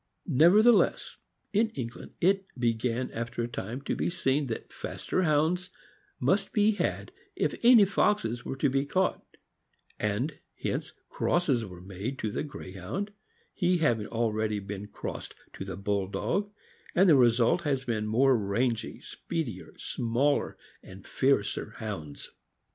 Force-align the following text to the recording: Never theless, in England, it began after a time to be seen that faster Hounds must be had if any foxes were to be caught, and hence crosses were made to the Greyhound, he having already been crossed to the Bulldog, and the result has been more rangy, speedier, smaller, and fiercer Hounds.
Never 0.25 0.63
theless, 0.63 1.17
in 1.53 1.69
England, 1.75 2.13
it 2.21 2.47
began 2.57 3.11
after 3.11 3.43
a 3.43 3.47
time 3.47 3.81
to 3.83 3.95
be 3.95 4.09
seen 4.09 4.47
that 4.47 4.73
faster 4.73 5.21
Hounds 5.21 5.69
must 6.19 6.53
be 6.53 6.71
had 6.71 7.11
if 7.35 7.53
any 7.61 7.85
foxes 7.85 8.43
were 8.43 8.55
to 8.55 8.67
be 8.67 8.83
caught, 8.83 9.23
and 9.99 10.39
hence 10.59 10.93
crosses 11.07 11.65
were 11.65 11.81
made 11.83 12.17
to 12.17 12.31
the 12.31 12.41
Greyhound, 12.41 13.13
he 13.53 13.77
having 13.77 14.07
already 14.07 14.57
been 14.57 14.87
crossed 14.87 15.35
to 15.53 15.63
the 15.63 15.77
Bulldog, 15.77 16.51
and 16.95 17.07
the 17.07 17.15
result 17.15 17.61
has 17.61 17.85
been 17.85 18.07
more 18.07 18.35
rangy, 18.35 19.01
speedier, 19.01 19.77
smaller, 19.77 20.57
and 20.81 21.05
fiercer 21.05 21.75
Hounds. 21.77 22.31